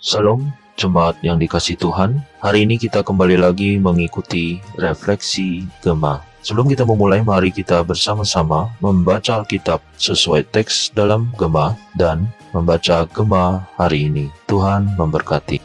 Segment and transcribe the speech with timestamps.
[0.00, 0.48] Salam
[0.80, 2.24] jemaat yang dikasih Tuhan.
[2.40, 6.24] Hari ini kita kembali lagi mengikuti refleksi Gema.
[6.40, 13.68] Sebelum kita memulai, mari kita bersama-sama membaca Alkitab sesuai teks dalam Gema dan membaca Gema
[13.76, 14.32] hari ini.
[14.48, 15.60] Tuhan memberkati.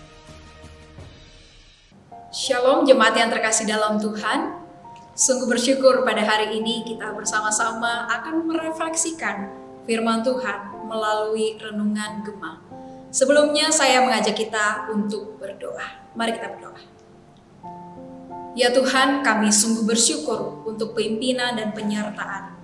[2.36, 4.52] Shalom jemaat yang terkasih dalam Tuhan.
[5.16, 9.48] Sungguh bersyukur pada hari ini kita bersama-sama akan merefleksikan
[9.88, 12.75] firman Tuhan melalui renungan Gema.
[13.16, 16.12] Sebelumnya saya mengajak kita untuk berdoa.
[16.20, 16.84] Mari kita berdoa.
[18.60, 22.60] Ya Tuhan, kami sungguh bersyukur untuk pimpinan dan penyertaan.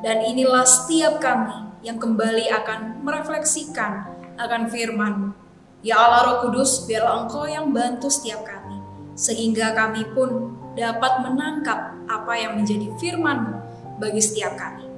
[0.00, 4.08] Dan inilah setiap kami yang kembali akan merefleksikan
[4.40, 5.36] akan firman
[5.84, 8.80] Ya Allah Roh Kudus, biarlah Engkau yang bantu setiap kami.
[9.12, 13.60] Sehingga kami pun dapat menangkap apa yang menjadi firman
[14.00, 14.88] bagi setiap kami.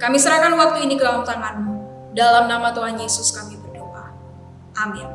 [0.00, 1.74] Kami serahkan waktu ini ke dalam tangan-Mu.
[2.16, 3.57] Dalam nama Tuhan Yesus kami
[4.78, 5.10] Amin.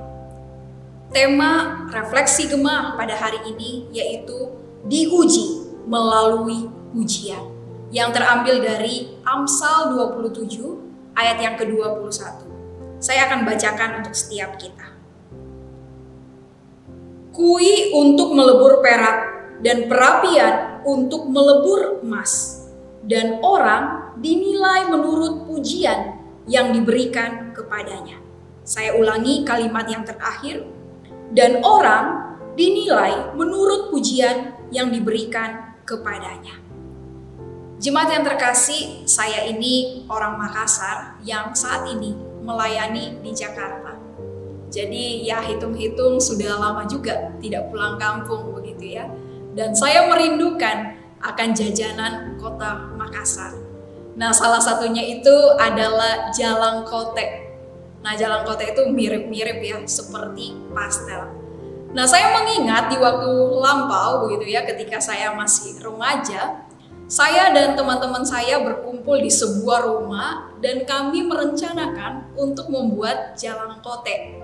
[1.15, 4.51] Tema refleksi gemah pada hari ini yaitu
[4.83, 7.47] diuji melalui ujian
[7.93, 12.49] yang terambil dari Amsal 27 ayat yang ke-21.
[12.99, 14.87] Saya akan bacakan untuk setiap kita.
[17.31, 19.17] Kui untuk melebur perak
[19.63, 22.65] dan perapian untuk melebur emas
[23.05, 26.19] dan orang dinilai menurut pujian
[26.49, 28.22] yang diberikan kepadanya.
[28.63, 30.63] Saya ulangi kalimat yang terakhir.
[31.33, 36.63] Dan orang dinilai menurut pujian yang diberikan kepadanya.
[37.83, 43.99] Jemaat yang terkasih, saya ini orang Makassar yang saat ini melayani di Jakarta.
[44.71, 49.05] Jadi ya hitung-hitung sudah lama juga tidak pulang kampung begitu ya.
[49.53, 53.51] Dan saya merindukan akan jajanan kota Makassar.
[54.15, 57.42] Nah salah satunya itu adalah Jalan Kotek
[58.03, 61.31] Nah, jalan kota itu mirip-mirip ya, seperti pastel.
[61.95, 63.31] Nah, saya mengingat di waktu
[63.63, 66.67] lampau begitu ya, ketika saya masih remaja,
[67.07, 74.41] saya dan teman-teman saya berkumpul di sebuah rumah dan kami merencanakan untuk membuat jalan kote.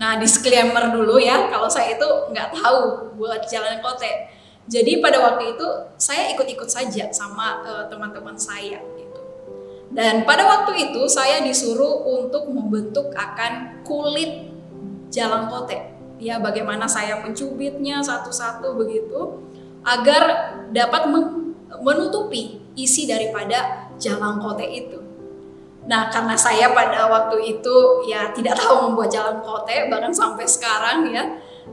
[0.00, 4.40] Nah, disclaimer dulu ya, kalau saya itu nggak tahu buat jalan kote.
[4.70, 5.66] Jadi pada waktu itu
[5.98, 8.78] saya ikut-ikut saja sama uh, teman-teman saya.
[9.92, 14.48] Dan pada waktu itu saya disuruh untuk membentuk akan kulit
[15.12, 15.76] jalan kote.
[16.16, 19.44] Ya, bagaimana saya mencubitnya satu-satu begitu
[19.84, 21.12] agar dapat
[21.82, 24.98] menutupi isi daripada jalan kote itu.
[25.82, 31.10] Nah, karena saya pada waktu itu ya tidak tahu membuat jalan kote bahkan sampai sekarang
[31.10, 31.26] ya.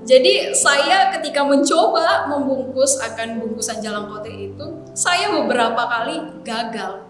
[0.03, 4.65] Jadi saya ketika mencoba membungkus akan bungkusan jalan kote itu,
[4.97, 7.08] saya beberapa kali gagal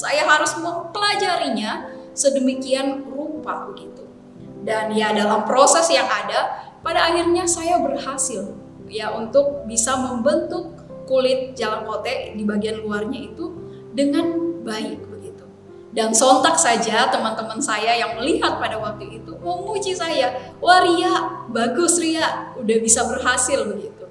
[0.00, 4.08] saya harus mempelajarinya sedemikian rupa begitu.
[4.64, 8.56] Dan ya dalam proses yang ada, pada akhirnya saya berhasil
[8.88, 13.52] ya untuk bisa membentuk kulit jalan kote di bagian luarnya itu
[13.92, 15.44] dengan baik begitu.
[15.92, 22.00] Dan sontak saja teman-teman saya yang melihat pada waktu itu memuji saya, wah Ria, bagus
[22.00, 24.06] Ria, udah bisa berhasil begitu.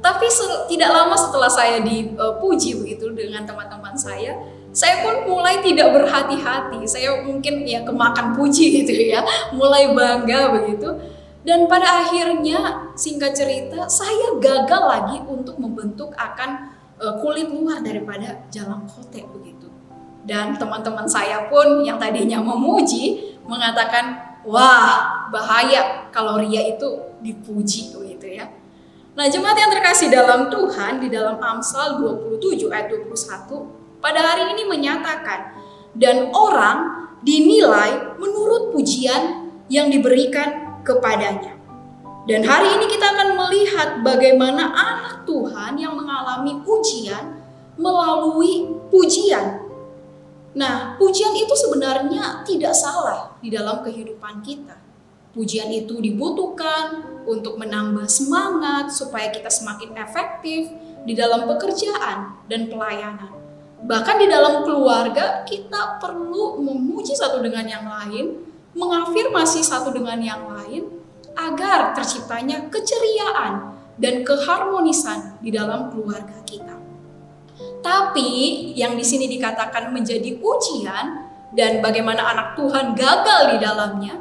[0.00, 0.26] Tapi
[0.72, 4.32] tidak lama setelah saya dipuji begitu dengan teman-teman saya,
[4.70, 6.86] saya pun mulai tidak berhati-hati.
[6.86, 10.88] Saya mungkin ya kemakan puji gitu ya, mulai bangga begitu.
[11.42, 16.70] Dan pada akhirnya singkat cerita saya gagal lagi untuk membentuk akan
[17.00, 19.66] uh, kulit luar daripada jalan kote begitu.
[20.22, 28.26] Dan teman-teman saya pun yang tadinya memuji mengatakan, wah bahaya kalau ria itu dipuji gitu
[28.28, 28.46] ya.
[29.16, 34.64] Nah jemaat yang terkasih dalam Tuhan di dalam Amsal 27 ayat 21 pada hari ini
[34.66, 35.54] menyatakan
[35.94, 41.56] dan orang dinilai menurut pujian yang diberikan kepadanya.
[42.28, 47.40] Dan hari ini kita akan melihat bagaimana anak Tuhan yang mengalami ujian
[47.80, 49.64] melalui pujian.
[50.52, 54.76] Nah, pujian itu sebenarnya tidak salah di dalam kehidupan kita.
[55.30, 60.74] Pujian itu dibutuhkan untuk menambah semangat supaya kita semakin efektif
[61.06, 63.39] di dalam pekerjaan dan pelayanan.
[63.80, 68.44] Bahkan di dalam keluarga kita perlu memuji satu dengan yang lain,
[68.76, 70.86] mengafirmasi satu dengan yang lain
[71.34, 76.76] agar terciptanya keceriaan dan keharmonisan di dalam keluarga kita.
[77.80, 78.28] Tapi
[78.76, 84.14] yang di sini dikatakan menjadi ujian dan bagaimana anak Tuhan gagal di dalamnya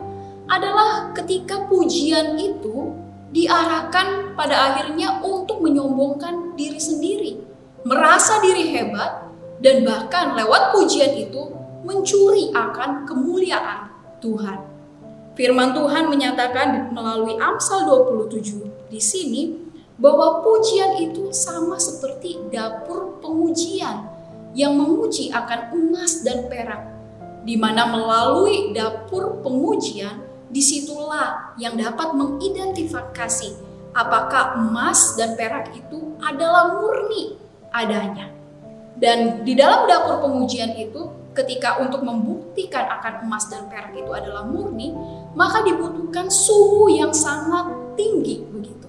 [0.50, 2.96] adalah ketika pujian itu
[3.30, 7.32] diarahkan pada akhirnya untuk menyombongkan diri sendiri,
[7.86, 9.29] merasa diri hebat
[9.60, 11.52] dan bahkan lewat pujian itu
[11.84, 14.60] mencuri akan kemuliaan Tuhan.
[15.36, 19.56] Firman Tuhan menyatakan melalui Amsal 27 di sini
[20.00, 24.08] bahwa pujian itu sama seperti dapur pengujian
[24.56, 26.84] yang menguji akan emas dan perak
[27.44, 30.20] di mana melalui dapur pengujian
[30.50, 33.54] di situlah yang dapat mengidentifikasi
[33.94, 37.38] apakah emas dan perak itu adalah murni
[37.70, 38.39] adanya.
[38.98, 44.44] Dan di dalam dapur pengujian itu ketika untuk membuktikan akan emas dan perak itu adalah
[44.44, 44.92] murni,
[45.38, 48.88] maka dibutuhkan suhu yang sangat tinggi begitu.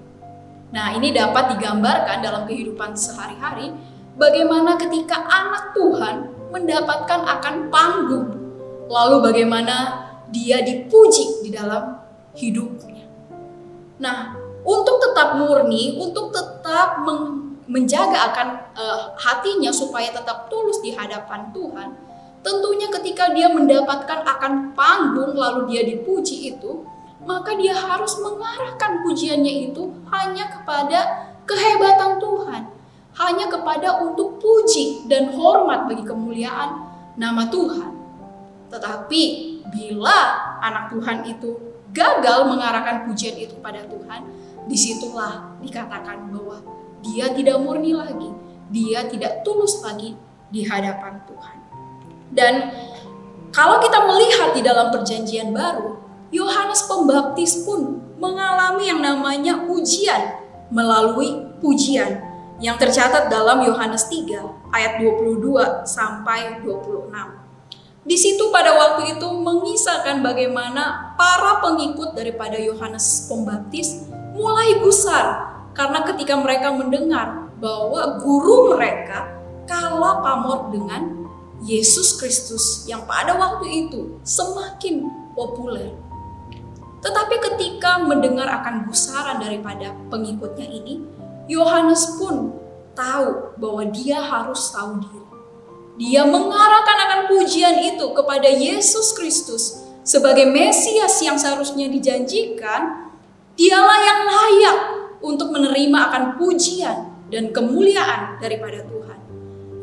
[0.74, 3.70] Nah, ini dapat digambarkan dalam kehidupan sehari-hari
[4.18, 6.16] bagaimana ketika anak Tuhan
[6.50, 8.28] mendapatkan akan panggung,
[8.90, 11.98] lalu bagaimana dia dipuji di dalam
[12.34, 13.06] hidupnya.
[14.02, 17.02] Nah, untuk tetap murni, untuk tetap
[17.70, 21.94] menjaga akan uh, hatinya supaya tetap tulus di hadapan Tuhan,
[22.40, 26.88] Tentunya ketika dia mendapatkan akan panggung lalu dia dipuji itu,
[27.20, 32.62] maka dia harus mengarahkan pujiannya itu hanya kepada kehebatan Tuhan,
[33.20, 36.80] hanya kepada untuk puji dan hormat bagi kemuliaan
[37.20, 37.92] nama Tuhan.
[38.72, 39.22] Tetapi
[39.68, 40.16] bila
[40.64, 41.60] anak Tuhan itu
[41.92, 44.24] gagal mengarahkan pujian itu pada Tuhan,
[44.64, 46.64] di situlah dikatakan bahwa
[47.00, 48.30] dia tidak murni lagi,
[48.68, 50.16] dia tidak tulus lagi
[50.52, 51.56] di hadapan Tuhan.
[52.30, 52.54] Dan
[53.50, 55.98] kalau kita melihat di dalam perjanjian baru,
[56.30, 60.38] Yohanes Pembaptis pun mengalami yang namanya ujian
[60.70, 62.22] melalui pujian
[62.62, 67.10] yang tercatat dalam Yohanes 3 ayat 22 sampai 26.
[68.00, 76.02] Di situ pada waktu itu mengisahkan bagaimana para pengikut daripada Yohanes Pembaptis mulai gusar karena
[76.02, 79.30] ketika mereka mendengar bahwa guru mereka
[79.68, 81.28] kalah pamor dengan
[81.60, 85.06] Yesus Kristus yang pada waktu itu semakin
[85.36, 85.92] populer.
[87.00, 91.04] Tetapi ketika mendengar akan gusaran daripada pengikutnya ini,
[91.48, 92.56] Yohanes pun
[92.96, 95.24] tahu bahwa dia harus tahu diri.
[96.00, 103.12] Dia mengarahkan akan pujian itu kepada Yesus Kristus sebagai Mesias yang seharusnya dijanjikan,
[103.56, 109.18] dialah yang layak untuk menerima akan pujian dan kemuliaan daripada Tuhan.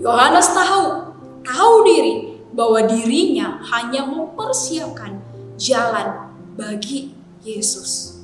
[0.04, 0.86] Yohanes tahu
[1.42, 2.16] tahu diri
[2.52, 5.22] bahwa dirinya hanya mempersiapkan
[5.58, 7.14] jalan bagi
[7.46, 8.18] Yesus.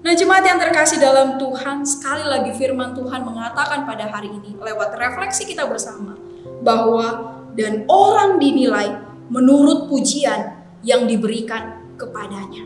[0.00, 4.96] Nah jemaat yang terkasih dalam Tuhan, sekali lagi firman Tuhan mengatakan pada hari ini lewat
[4.96, 6.16] refleksi kita bersama
[6.64, 8.96] bahwa dan orang dinilai
[9.28, 12.64] menurut pujian yang diberikan kepadanya.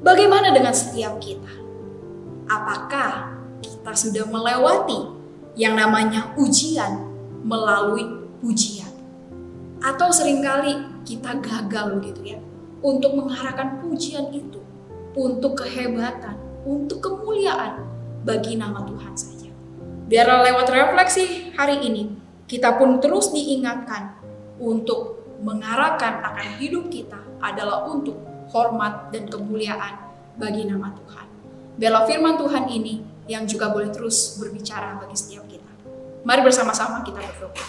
[0.00, 1.65] Bagaimana dengan setiap kita?
[2.46, 5.10] Apakah kita sudah melewati
[5.58, 7.10] yang namanya ujian
[7.42, 8.06] melalui
[8.38, 8.90] pujian?
[9.82, 12.38] Atau sering kali kita gagal gitu ya
[12.86, 14.62] untuk mengarahkan pujian itu
[15.16, 16.36] untuk kehebatan,
[16.68, 17.82] untuk kemuliaan
[18.22, 19.50] bagi nama Tuhan saja.
[20.06, 22.14] Biar lewat refleksi hari ini,
[22.46, 24.22] kita pun terus diingatkan
[24.60, 28.14] untuk mengarahkan akan hidup kita adalah untuk
[28.52, 29.98] hormat dan kemuliaan
[30.38, 31.35] bagi nama Tuhan.
[31.76, 35.70] Biarlah firman Tuhan ini yang juga boleh terus berbicara bagi setiap kita.
[36.24, 37.64] Mari bersama-sama kita berdoa.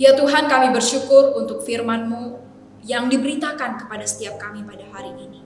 [0.00, 2.40] Ya Tuhan kami bersyukur untuk firman-Mu
[2.84, 5.40] yang diberitakan kepada setiap kami pada hari ini.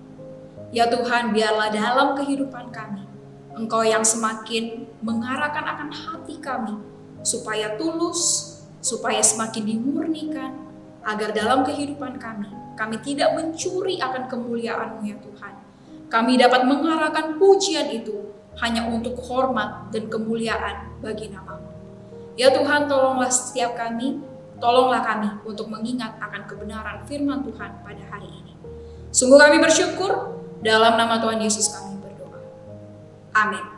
[0.74, 3.14] Ya Tuhan biarlah dalam kehidupan kami
[3.54, 6.74] Engkau yang semakin mengarahkan akan hati kami
[7.22, 8.50] supaya tulus,
[8.82, 10.58] supaya semakin dimurnikan,
[11.06, 15.54] agar dalam kehidupan kami, kami tidak mencuri akan kemuliaan-Mu ya Tuhan.
[16.13, 18.32] Kami dapat mengarahkan pujian itu
[18.63, 21.70] hanya untuk hormat dan kemuliaan bagi namamu.
[22.39, 24.23] Ya Tuhan tolonglah setiap kami
[24.63, 28.55] Tolonglah kami untuk mengingat akan kebenaran firman Tuhan pada hari ini.
[29.11, 32.39] Sungguh kami bersyukur dalam nama Tuhan Yesus kami berdoa.
[33.34, 33.73] Amin.